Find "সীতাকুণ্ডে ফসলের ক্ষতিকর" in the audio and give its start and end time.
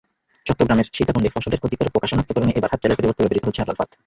0.93-1.91